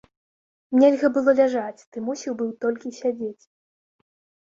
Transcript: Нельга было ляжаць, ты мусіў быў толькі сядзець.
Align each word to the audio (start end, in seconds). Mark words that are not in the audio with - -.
Нельга 0.83 1.11
было 1.19 1.35
ляжаць, 1.41 1.85
ты 1.91 1.97
мусіў 2.09 2.33
быў 2.43 2.51
толькі 2.67 2.97
сядзець. 3.01 3.43